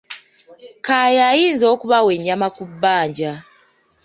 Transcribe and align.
Kaaya 0.85 1.21
ayinza 1.31 1.65
okubawa 1.73 2.09
ennyama 2.17 2.47
ku 2.55 2.63
bbanja. 2.69 3.31